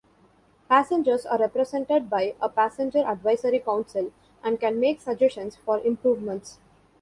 [0.67, 4.11] Passengers are represented by a Passenger Advisory Council
[4.43, 6.57] and can make suggestions for improvements.